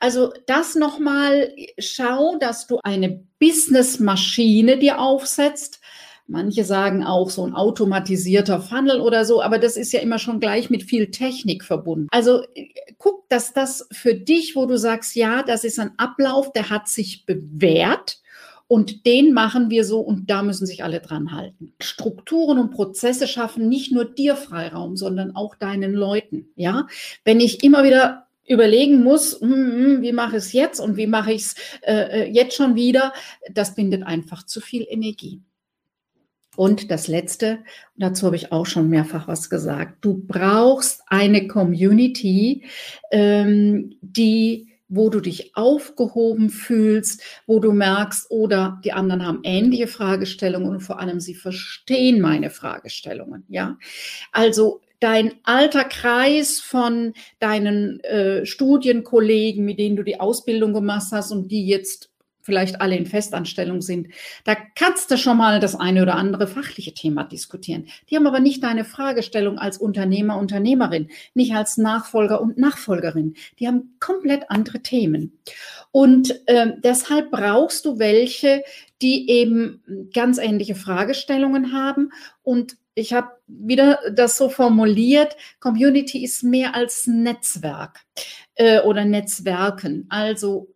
also 0.00 0.32
das 0.48 0.74
nochmal, 0.74 1.54
schau, 1.78 2.36
dass 2.40 2.66
du 2.66 2.80
eine 2.82 3.24
Businessmaschine 3.38 4.78
dir 4.78 4.98
aufsetzt, 4.98 5.77
Manche 6.30 6.64
sagen 6.64 7.04
auch 7.04 7.30
so 7.30 7.42
ein 7.46 7.54
automatisierter 7.54 8.60
Funnel 8.60 9.00
oder 9.00 9.24
so, 9.24 9.40
aber 9.40 9.58
das 9.58 9.78
ist 9.78 9.92
ja 9.92 10.00
immer 10.00 10.18
schon 10.18 10.40
gleich 10.40 10.68
mit 10.68 10.82
viel 10.82 11.10
Technik 11.10 11.64
verbunden. 11.64 12.08
Also 12.10 12.42
guck, 12.98 13.26
dass 13.30 13.54
das 13.54 13.88
für 13.92 14.12
dich, 14.14 14.54
wo 14.54 14.66
du 14.66 14.76
sagst, 14.76 15.16
ja, 15.16 15.42
das 15.42 15.64
ist 15.64 15.78
ein 15.78 15.92
Ablauf, 15.96 16.52
der 16.52 16.68
hat 16.68 16.86
sich 16.86 17.24
bewährt. 17.24 18.20
Und 18.70 19.06
den 19.06 19.32
machen 19.32 19.70
wir 19.70 19.82
so 19.82 20.00
und 20.00 20.28
da 20.28 20.42
müssen 20.42 20.66
sich 20.66 20.84
alle 20.84 21.00
dran 21.00 21.32
halten. 21.32 21.72
Strukturen 21.80 22.58
und 22.58 22.70
Prozesse 22.70 23.26
schaffen 23.26 23.66
nicht 23.66 23.92
nur 23.92 24.04
dir 24.04 24.36
Freiraum, 24.36 24.94
sondern 24.94 25.34
auch 25.34 25.54
deinen 25.54 25.94
Leuten. 25.94 26.50
Ja, 26.54 26.86
wenn 27.24 27.40
ich 27.40 27.64
immer 27.64 27.82
wieder 27.82 28.26
überlegen 28.46 29.02
muss, 29.02 29.40
hm, 29.40 29.50
hm, 29.50 30.02
wie 30.02 30.12
mache 30.12 30.36
ich 30.36 30.42
es 30.42 30.52
jetzt 30.52 30.80
und 30.80 30.98
wie 30.98 31.06
mache 31.06 31.32
ich 31.32 31.42
es 31.42 31.54
äh, 31.80 32.24
äh, 32.24 32.30
jetzt 32.30 32.56
schon 32.56 32.74
wieder, 32.74 33.14
das 33.50 33.74
bindet 33.74 34.02
einfach 34.02 34.44
zu 34.44 34.60
viel 34.60 34.84
Energie. 34.86 35.40
Und 36.58 36.90
das 36.90 37.06
Letzte, 37.06 37.60
dazu 37.94 38.26
habe 38.26 38.34
ich 38.34 38.50
auch 38.50 38.66
schon 38.66 38.90
mehrfach 38.90 39.28
was 39.28 39.48
gesagt, 39.48 40.04
du 40.04 40.24
brauchst 40.26 41.02
eine 41.06 41.46
Community, 41.46 42.64
ähm, 43.12 43.94
die 44.00 44.66
wo 44.88 45.08
du 45.08 45.20
dich 45.20 45.54
aufgehoben 45.54 46.50
fühlst, 46.50 47.22
wo 47.46 47.60
du 47.60 47.70
merkst, 47.70 48.28
oder 48.30 48.80
die 48.82 48.90
anderen 48.90 49.24
haben 49.24 49.40
ähnliche 49.44 49.86
Fragestellungen 49.86 50.68
und 50.68 50.80
vor 50.80 50.98
allem 50.98 51.20
sie 51.20 51.36
verstehen 51.36 52.20
meine 52.20 52.50
Fragestellungen. 52.50 53.44
Ja, 53.48 53.78
also 54.32 54.80
dein 54.98 55.34
alter 55.44 55.84
Kreis 55.84 56.58
von 56.58 57.12
deinen 57.38 58.00
äh, 58.00 58.44
Studienkollegen, 58.44 59.64
mit 59.64 59.78
denen 59.78 59.94
du 59.94 60.02
die 60.02 60.18
Ausbildung 60.18 60.72
gemacht 60.72 61.06
hast 61.12 61.30
und 61.30 61.52
die 61.52 61.68
jetzt 61.68 62.10
vielleicht 62.48 62.80
alle 62.80 62.96
in 62.96 63.04
Festanstellung 63.04 63.82
sind, 63.82 64.08
da 64.44 64.56
kannst 64.74 65.10
du 65.10 65.18
schon 65.18 65.36
mal 65.36 65.60
das 65.60 65.74
eine 65.74 66.00
oder 66.00 66.14
andere 66.14 66.46
fachliche 66.46 66.94
Thema 66.94 67.24
diskutieren. 67.24 67.88
Die 68.08 68.16
haben 68.16 68.26
aber 68.26 68.40
nicht 68.40 68.62
deine 68.62 68.86
Fragestellung 68.86 69.58
als 69.58 69.76
Unternehmer, 69.76 70.38
Unternehmerin, 70.38 71.08
nicht 71.34 71.52
als 71.54 71.76
Nachfolger 71.76 72.40
und 72.40 72.56
Nachfolgerin. 72.56 73.34
Die 73.58 73.66
haben 73.66 73.96
komplett 74.00 74.50
andere 74.50 74.80
Themen. 74.80 75.38
Und 75.90 76.40
äh, 76.46 76.72
deshalb 76.82 77.30
brauchst 77.30 77.84
du 77.84 77.98
welche, 77.98 78.62
die 79.02 79.28
eben 79.28 80.08
ganz 80.14 80.38
ähnliche 80.38 80.74
Fragestellungen 80.74 81.74
haben. 81.74 82.12
Und 82.42 82.78
ich 82.94 83.12
habe 83.12 83.28
wieder 83.46 84.00
das 84.10 84.38
so 84.38 84.48
formuliert, 84.48 85.36
Community 85.60 86.24
ist 86.24 86.42
mehr 86.42 86.74
als 86.74 87.06
Netzwerk 87.06 88.00
äh, 88.54 88.80
oder 88.80 89.04
Netzwerken. 89.04 90.06
Also 90.08 90.68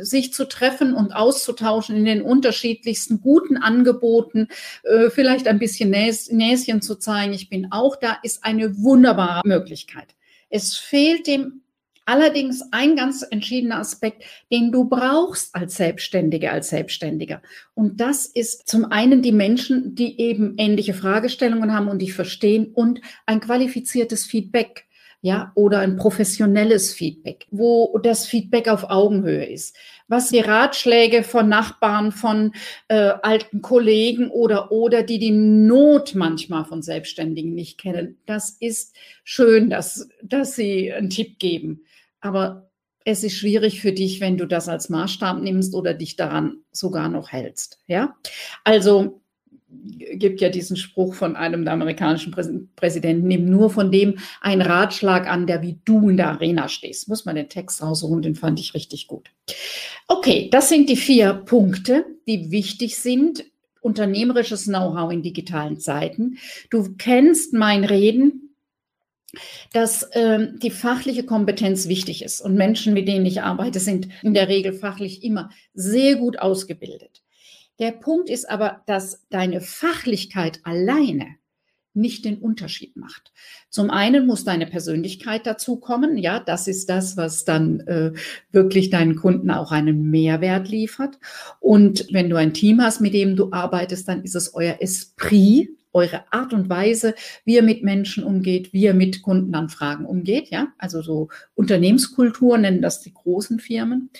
sich 0.00 0.32
zu 0.32 0.46
treffen 0.46 0.94
und 0.94 1.12
auszutauschen 1.12 1.96
in 1.96 2.04
den 2.04 2.22
unterschiedlichsten 2.22 3.20
guten 3.20 3.56
Angeboten, 3.56 4.48
äh, 4.82 5.10
vielleicht 5.10 5.48
ein 5.48 5.58
bisschen 5.58 5.90
Näs 5.90 6.30
Näschen 6.30 6.82
zu 6.82 6.96
zeigen, 6.96 7.32
ich 7.32 7.48
bin 7.48 7.68
auch 7.70 7.96
da, 7.96 8.18
ist 8.22 8.44
eine 8.44 8.78
wunderbare 8.78 9.42
Möglichkeit. 9.44 10.14
Es 10.50 10.76
fehlt 10.76 11.26
dem 11.26 11.62
allerdings 12.06 12.62
ein 12.70 12.96
ganz 12.96 13.24
entschiedener 13.28 13.78
Aspekt, 13.78 14.24
den 14.52 14.72
du 14.72 14.84
brauchst 14.84 15.54
als 15.54 15.76
Selbstständige, 15.76 16.50
als 16.50 16.68
Selbstständiger. 16.68 17.42
Und 17.74 18.00
das 18.00 18.26
ist 18.26 18.68
zum 18.68 18.84
einen 18.84 19.22
die 19.22 19.32
Menschen, 19.32 19.94
die 19.94 20.20
eben 20.20 20.54
ähnliche 20.58 20.94
Fragestellungen 20.94 21.72
haben 21.72 21.88
und 21.88 22.00
dich 22.00 22.12
verstehen 22.12 22.72
und 22.74 23.00
ein 23.26 23.40
qualifiziertes 23.40 24.26
Feedback 24.26 24.86
ja, 25.24 25.52
oder 25.54 25.78
ein 25.78 25.96
professionelles 25.96 26.92
Feedback, 26.92 27.46
wo 27.50 27.98
das 28.02 28.26
Feedback 28.26 28.68
auf 28.68 28.90
Augenhöhe 28.90 29.46
ist. 29.46 29.74
Was 30.06 30.28
die 30.28 30.40
Ratschläge 30.40 31.22
von 31.22 31.48
Nachbarn, 31.48 32.12
von 32.12 32.52
äh, 32.88 33.14
alten 33.22 33.62
Kollegen 33.62 34.28
oder 34.28 34.70
oder 34.70 35.02
die 35.02 35.18
die 35.18 35.30
Not 35.30 36.14
manchmal 36.14 36.66
von 36.66 36.82
Selbstständigen 36.82 37.54
nicht 37.54 37.78
kennen, 37.78 38.18
das 38.26 38.50
ist 38.60 38.96
schön, 39.24 39.70
dass 39.70 40.10
dass 40.22 40.56
sie 40.56 40.92
einen 40.92 41.08
Tipp 41.08 41.38
geben, 41.38 41.86
aber 42.20 42.70
es 43.06 43.24
ist 43.24 43.34
schwierig 43.38 43.80
für 43.80 43.92
dich, 43.92 44.20
wenn 44.20 44.36
du 44.36 44.46
das 44.46 44.68
als 44.68 44.90
Maßstab 44.90 45.40
nimmst 45.40 45.74
oder 45.74 45.94
dich 45.94 46.16
daran 46.16 46.58
sogar 46.70 47.08
noch 47.08 47.32
hältst. 47.32 47.80
Ja, 47.86 48.14
also 48.62 49.22
gibt 49.82 50.40
ja 50.40 50.48
diesen 50.48 50.76
Spruch 50.76 51.14
von 51.14 51.36
einem 51.36 51.64
der 51.64 51.74
amerikanischen 51.74 52.34
Präsidenten, 52.76 53.26
nimm 53.26 53.46
nur 53.46 53.70
von 53.70 53.90
dem 53.90 54.18
einen 54.40 54.62
Ratschlag 54.62 55.28
an, 55.28 55.46
der 55.46 55.62
wie 55.62 55.78
du 55.84 56.08
in 56.08 56.16
der 56.16 56.28
Arena 56.28 56.68
stehst. 56.68 57.08
Muss 57.08 57.24
man 57.24 57.36
den 57.36 57.48
Text 57.48 57.82
rausholen, 57.82 58.22
den 58.22 58.34
fand 58.34 58.60
ich 58.60 58.74
richtig 58.74 59.06
gut. 59.06 59.30
Okay, 60.08 60.48
das 60.50 60.68
sind 60.68 60.88
die 60.88 60.96
vier 60.96 61.32
Punkte, 61.34 62.04
die 62.26 62.50
wichtig 62.50 62.96
sind. 62.96 63.44
Unternehmerisches 63.80 64.64
Know-how 64.64 65.12
in 65.12 65.22
digitalen 65.22 65.78
Zeiten. 65.78 66.38
Du 66.70 66.94
kennst 66.96 67.52
mein 67.52 67.84
Reden, 67.84 68.54
dass 69.72 70.08
ähm, 70.12 70.58
die 70.62 70.70
fachliche 70.70 71.24
Kompetenz 71.24 71.88
wichtig 71.88 72.22
ist. 72.22 72.40
Und 72.40 72.54
Menschen, 72.54 72.94
mit 72.94 73.08
denen 73.08 73.26
ich 73.26 73.42
arbeite, 73.42 73.80
sind 73.80 74.08
in 74.22 74.32
der 74.34 74.48
Regel 74.48 74.72
fachlich 74.72 75.22
immer 75.22 75.50
sehr 75.74 76.16
gut 76.16 76.38
ausgebildet. 76.38 77.23
Der 77.78 77.92
Punkt 77.92 78.30
ist 78.30 78.48
aber, 78.48 78.82
dass 78.86 79.26
deine 79.30 79.60
Fachlichkeit 79.60 80.60
alleine 80.64 81.36
nicht 81.94 82.24
den 82.24 82.38
Unterschied 82.38 82.96
macht. 82.96 83.32
Zum 83.70 83.88
einen 83.88 84.26
muss 84.26 84.44
deine 84.44 84.66
Persönlichkeit 84.66 85.46
dazukommen. 85.46 86.18
Ja, 86.18 86.40
das 86.40 86.66
ist 86.66 86.90
das, 86.90 87.16
was 87.16 87.44
dann 87.44 87.80
äh, 87.80 88.12
wirklich 88.50 88.90
deinen 88.90 89.14
Kunden 89.14 89.50
auch 89.50 89.70
einen 89.70 90.10
Mehrwert 90.10 90.68
liefert. 90.68 91.18
Und 91.60 92.06
wenn 92.10 92.28
du 92.28 92.36
ein 92.36 92.52
Team 92.52 92.82
hast, 92.82 93.00
mit 93.00 93.14
dem 93.14 93.36
du 93.36 93.52
arbeitest, 93.52 94.08
dann 94.08 94.24
ist 94.24 94.34
es 94.34 94.54
euer 94.54 94.76
Esprit, 94.80 95.70
eure 95.92 96.24
Art 96.32 96.52
und 96.52 96.68
Weise, 96.68 97.14
wie 97.44 97.54
ihr 97.54 97.62
mit 97.62 97.84
Menschen 97.84 98.24
umgeht, 98.24 98.72
wie 98.72 98.82
ihr 98.82 98.94
mit 98.94 99.22
Kundenanfragen 99.22 100.04
umgeht. 100.04 100.50
Ja, 100.50 100.72
also 100.78 101.00
so 101.00 101.28
Unternehmenskultur 101.54 102.58
nennen 102.58 102.82
das 102.82 103.00
die 103.00 103.14
großen 103.14 103.60
Firmen. 103.60 104.10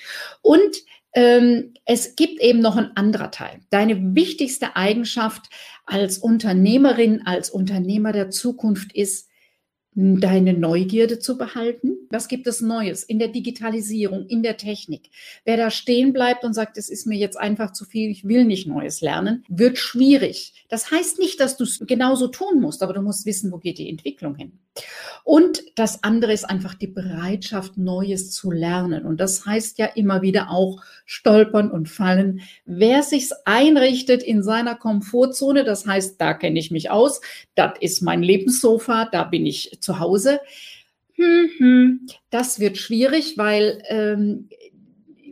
Und 0.40 0.84
ähm, 1.14 1.75
es 1.85 2.16
gibt 2.16 2.40
eben 2.40 2.61
noch 2.61 2.76
ein 2.76 2.97
anderer 2.97 3.30
Teil. 3.30 3.61
Deine 3.71 4.14
wichtigste 4.14 4.76
Eigenschaft 4.76 5.49
als 5.87 6.18
Unternehmerin, 6.18 7.23
als 7.26 7.50
Unternehmer 7.50 8.12
der 8.12 8.30
Zukunft 8.30 8.92
ist, 8.92 9.28
deine 9.94 10.54
Neugierde 10.54 11.20
zu 11.20 11.38
behalten. 11.38 11.96
Was 12.10 12.28
gibt 12.28 12.46
es 12.46 12.60
Neues 12.60 13.04
in 13.04 13.18
der 13.18 13.28
Digitalisierung, 13.28 14.26
in 14.26 14.42
der 14.42 14.56
Technik? 14.56 15.10
Wer 15.44 15.56
da 15.56 15.70
stehen 15.70 16.12
bleibt 16.12 16.44
und 16.44 16.52
sagt, 16.52 16.76
es 16.78 16.88
ist 16.88 17.06
mir 17.06 17.16
jetzt 17.16 17.38
einfach 17.38 17.72
zu 17.72 17.84
viel, 17.84 18.10
ich 18.10 18.26
will 18.26 18.44
nicht 18.44 18.66
Neues 18.66 19.00
lernen, 19.00 19.44
wird 19.48 19.78
schwierig. 19.78 20.66
Das 20.68 20.90
heißt 20.90 21.18
nicht, 21.18 21.38
dass 21.40 21.56
du 21.56 21.64
es 21.64 21.78
genauso 21.86 22.28
tun 22.28 22.60
musst, 22.60 22.82
aber 22.82 22.92
du 22.92 23.02
musst 23.02 23.26
wissen, 23.26 23.52
wo 23.52 23.58
geht 23.58 23.78
die 23.78 23.88
Entwicklung 23.88 24.34
hin. 24.34 24.58
Und 25.22 25.62
das 25.76 26.02
andere 26.02 26.32
ist 26.32 26.44
einfach 26.44 26.74
die 26.74 26.88
Bereitschaft, 26.88 27.78
Neues 27.78 28.32
zu 28.32 28.50
lernen. 28.50 29.06
Und 29.06 29.20
das 29.20 29.46
heißt 29.46 29.78
ja 29.78 29.86
immer 29.86 30.20
wieder 30.22 30.50
auch 30.50 30.82
stolpern 31.06 31.70
und 31.70 31.88
fallen. 31.88 32.40
Wer 32.64 33.02
sich's 33.02 33.32
einrichtet 33.44 34.22
in 34.22 34.42
seiner 34.42 34.74
Komfortzone, 34.74 35.64
das 35.64 35.86
heißt, 35.86 36.20
da 36.20 36.34
kenne 36.34 36.58
ich 36.58 36.70
mich 36.70 36.90
aus, 36.90 37.20
das 37.54 37.72
ist 37.80 38.02
mein 38.02 38.22
Lebenssofa, 38.22 39.06
da 39.06 39.24
bin 39.24 39.46
ich 39.46 39.78
zu 39.85 40.00
Hause. 40.00 40.41
Hm, 41.12 41.50
hm, 41.59 42.07
das 42.31 42.59
wird 42.59 42.76
schwierig, 42.76 43.38
weil 43.38 43.83
ähm, 43.88 44.49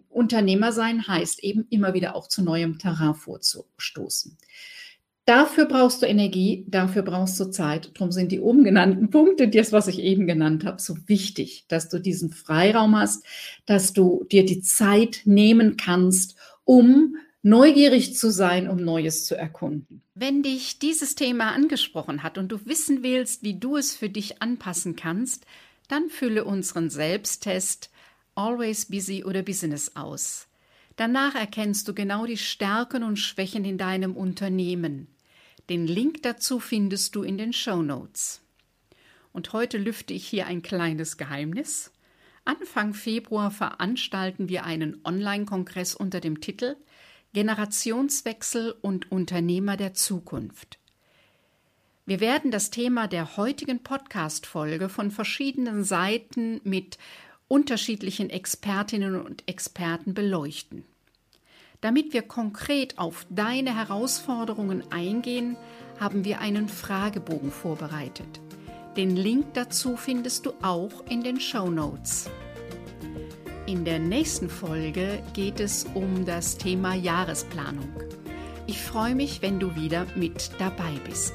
Unternehmer 0.09 0.73
sein 0.73 1.07
heißt 1.09 1.43
eben 1.43 1.67
immer 1.71 1.95
wieder 1.95 2.15
auch 2.15 2.29
zu 2.29 2.43
neuem 2.43 2.79
Terrain 2.79 3.15
vorzustoßen. 3.15 4.37
Dafür 5.25 5.67
brauchst 5.67 6.03
du 6.03 6.07
Energie, 6.07 6.65
dafür 6.69 7.03
brauchst 7.03 7.39
du 7.39 7.45
Zeit. 7.45 7.93
Darum 7.95 8.11
sind 8.11 8.33
die 8.33 8.41
oben 8.41 8.65
genannten 8.65 9.11
Punkte, 9.11 9.49
das, 9.49 9.71
was 9.71 9.87
ich 9.87 10.01
eben 10.01 10.27
genannt 10.27 10.65
habe, 10.65 10.83
so 10.83 10.97
wichtig, 11.07 11.65
dass 11.69 11.89
du 11.89 12.01
diesen 12.01 12.31
Freiraum 12.31 12.97
hast, 12.97 13.25
dass 13.65 13.93
du 13.93 14.25
dir 14.33 14.45
die 14.45 14.63
Zeit 14.63 15.23
nehmen 15.25 15.77
kannst, 15.77 16.37
um 16.65 17.17
neugierig 17.43 18.17
zu 18.17 18.31
sein, 18.31 18.69
um 18.69 18.77
Neues 18.77 19.25
zu 19.27 19.37
erkunden. 19.37 20.03
Wenn 20.15 20.43
dich 20.43 20.79
dieses 20.79 21.15
Thema 21.15 21.53
angesprochen 21.53 22.23
hat 22.23 22.39
und 22.39 22.51
du 22.51 22.65
wissen 22.67 23.03
willst, 23.03 23.43
wie 23.43 23.59
du 23.59 23.77
es 23.77 23.95
für 23.95 24.09
dich 24.09 24.41
anpassen 24.41 24.97
kannst, 24.97 25.45
dann 25.89 26.09
fülle 26.09 26.45
unseren 26.45 26.91
Selbsttest 26.91 27.91
Always 28.35 28.87
Busy 28.87 29.25
oder 29.25 29.43
Business 29.43 29.97
aus. 29.97 30.47
Danach 30.97 31.35
erkennst 31.35 31.89
du 31.89 31.95
genau 31.95 32.27
die 32.27 32.37
Stärken 32.37 33.03
und 33.03 33.17
Schwächen 33.17 33.65
in 33.65 33.79
deinem 33.79 34.17
Unternehmen. 34.17 35.09
Den 35.69 35.87
Link 35.87 36.23
dazu 36.23 36.61
findest 36.61 37.15
du 37.15 37.23
in 37.23 37.39
den 37.39 37.53
Show 37.53 37.83
Notes. 37.83 38.41
Und 39.33 39.53
heute 39.53 39.79
lüfte 39.79 40.13
ich 40.13 40.27
hier 40.27 40.47
ein 40.47 40.63
kleines 40.63 41.17
Geheimnis. 41.17 41.93
Anfang 42.45 42.93
Februar 42.93 43.51
veranstalten 43.51 44.49
wir 44.49 44.65
einen 44.65 45.01
Online-Kongress 45.05 45.95
unter 45.95 46.21
dem 46.21 46.41
Titel 46.41 46.77
Generationswechsel 47.33 48.75
und 48.83 49.11
Unternehmer 49.11 49.77
der 49.77 49.95
Zukunft. 49.95 50.79
Wir 52.05 52.21
werden 52.21 52.51
das 52.51 52.71
Thema 52.71 53.09
der 53.09 53.37
heutigen 53.37 53.83
Podcast-Folge 53.83 54.89
von 54.89 55.11
verschiedenen 55.11 55.85
Seiten 55.85 56.61
mit 56.65 56.99
unterschiedlichen 57.49 58.29
Expertinnen 58.29 59.21
und 59.21 59.49
Experten 59.49 60.13
beleuchten. 60.15 60.85
Damit 61.81 62.13
wir 62.13 62.23
konkret 62.23 62.99
auf 62.99 63.27
deine 63.31 63.77
Herausforderungen 63.77 64.85
eingehen, 64.91 65.57
haben 65.99 66.25
wir 66.25 66.41
einen 66.41 66.69
Fragebogen 66.69 67.51
vorbereitet. 67.51 68.41
Den 68.97 69.17
Link 69.17 69.55
dazu 69.55 69.97
findest 69.97 70.45
du 70.47 70.53
auch 70.61 71.07
in 71.09 71.23
den 71.23 71.41
Show 71.41 71.71
Notes. 71.71 72.31
In 73.73 73.87
der 73.87 73.99
nächsten 73.99 74.51
Folge 74.51 75.23
geht 75.33 75.59
es 75.59 75.87
um 75.95 76.27
das 76.27 76.59
Thema 76.59 76.95
Jahresplanung. 76.95 77.89
Ich 78.67 78.79
freue 78.79 79.15
mich, 79.15 79.41
wenn 79.41 79.59
du 79.59 79.75
wieder 79.75 80.07
mit 80.15 80.51
dabei 80.59 80.93
bist. 81.07 81.33